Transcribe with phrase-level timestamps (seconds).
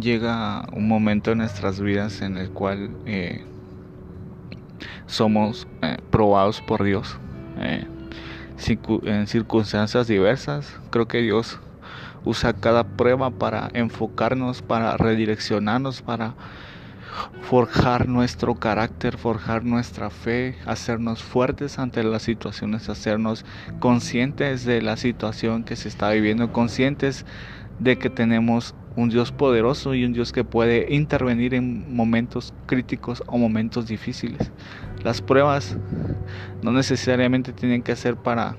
[0.00, 3.44] llega un momento en nuestras vidas en el cual eh,
[5.06, 7.18] somos eh, probados por Dios
[7.58, 7.86] eh,
[9.04, 10.78] en circunstancias diversas.
[10.90, 11.58] Creo que Dios
[12.24, 16.34] usa cada prueba para enfocarnos, para redireccionarnos, para
[17.42, 23.44] forjar nuestro carácter, forjar nuestra fe, hacernos fuertes ante las situaciones, hacernos
[23.78, 27.24] conscientes de la situación que se está viviendo, conscientes
[27.78, 33.22] de que tenemos un Dios poderoso y un Dios que puede intervenir en momentos críticos
[33.26, 34.50] o momentos difíciles.
[35.02, 35.76] Las pruebas
[36.62, 38.56] no necesariamente tienen que ser para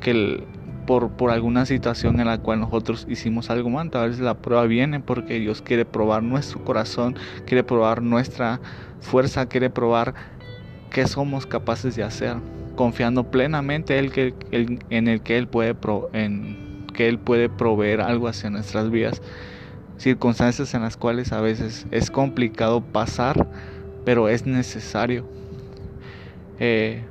[0.00, 0.44] que el,
[0.86, 3.90] por, por alguna situación en la cual nosotros hicimos algo mal.
[3.92, 8.60] A veces la prueba viene porque Dios quiere probar nuestro corazón, quiere probar nuestra
[9.00, 10.14] fuerza, quiere probar
[10.90, 12.36] qué somos capaces de hacer,
[12.76, 15.74] confiando plenamente en, que, en el que Él puede
[16.12, 16.65] en
[16.96, 19.22] que Él puede proveer algo hacia nuestras vidas.
[19.98, 23.48] Circunstancias en las cuales a veces es complicado pasar,
[24.04, 25.28] pero es necesario.
[26.58, 27.04] Eh,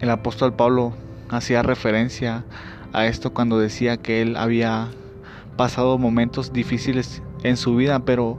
[0.00, 0.94] el apóstol Pablo
[1.28, 2.44] hacía referencia
[2.92, 4.88] a esto cuando decía que él había
[5.56, 8.38] pasado momentos difíciles en su vida, pero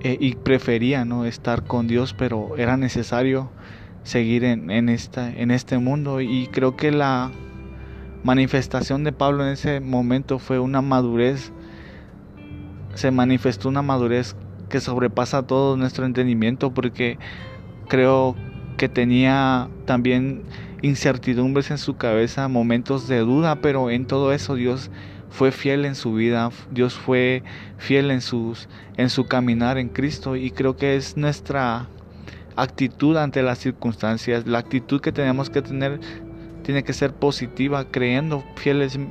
[0.00, 3.50] eh, y prefería no estar con Dios, pero era necesario
[4.02, 7.30] seguir en, en, esta, en este mundo y creo que la
[8.24, 11.52] manifestación de Pablo en ese momento fue una madurez,
[12.94, 14.36] se manifestó una madurez
[14.68, 17.18] que sobrepasa todo nuestro entendimiento porque
[17.88, 18.36] creo
[18.76, 20.42] que tenía también
[20.82, 24.90] incertidumbres en su cabeza, momentos de duda, pero en todo eso Dios
[25.30, 27.42] fue fiel en su vida, Dios fue
[27.78, 31.88] fiel en sus en su caminar en Cristo y creo que es nuestra
[32.56, 36.00] actitud ante las circunstancias, la actitud que tenemos que tener
[36.62, 38.44] tiene que ser positiva, creyendo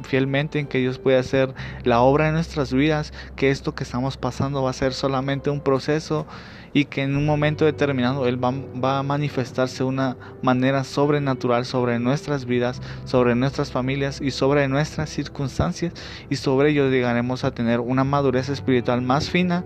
[0.03, 1.53] fielmente en que Dios puede hacer
[1.83, 5.61] la obra en nuestras vidas, que esto que estamos pasando va a ser solamente un
[5.61, 6.25] proceso
[6.73, 11.99] y que en un momento determinado Él va, a manifestarse de una manera sobrenatural sobre
[11.99, 15.93] nuestras vidas, sobre nuestras familias y sobre nuestras circunstancias.
[16.29, 19.65] Y sobre ello llegaremos a tener una madurez espiritual más fina,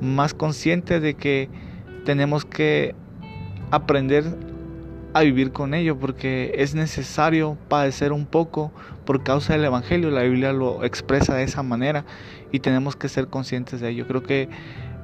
[0.00, 1.48] más consciente de que
[2.04, 2.94] tenemos que
[3.70, 4.51] aprender
[5.14, 8.72] a vivir con ello porque es necesario padecer un poco
[9.04, 10.10] por causa del Evangelio.
[10.10, 12.04] La Biblia lo expresa de esa manera
[12.50, 14.06] y tenemos que ser conscientes de ello.
[14.06, 14.48] Creo que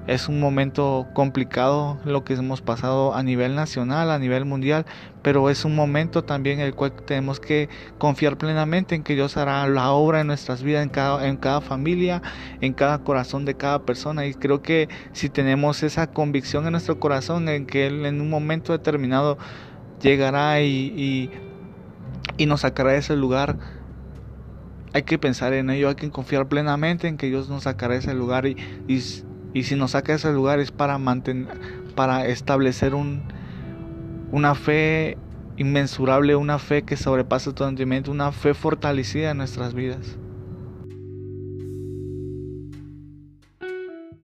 [0.09, 4.87] es un momento complicado lo que hemos pasado a nivel nacional, a nivel mundial,
[5.21, 9.37] pero es un momento también en el cual tenemos que confiar plenamente en que Dios
[9.37, 12.23] hará la obra en nuestras vidas, en cada, en cada familia,
[12.63, 14.25] en cada corazón de cada persona.
[14.25, 18.31] Y creo que si tenemos esa convicción en nuestro corazón, en que Él en un
[18.31, 19.37] momento determinado
[20.03, 21.31] llegará y,
[22.37, 23.59] y, nos sacará de ese lugar,
[24.93, 28.01] hay que pensar en ello, hay que confiar plenamente en que Dios nos sacará de
[28.01, 28.57] ese lugar y,
[28.89, 31.49] y si nos saca de ese lugar es para mantener,
[31.95, 33.23] para establecer un,
[34.31, 35.19] una fe
[35.57, 40.19] inmensurable, una fe que sobrepasa todo entendimiento, una fe fortalecida en nuestras vidas.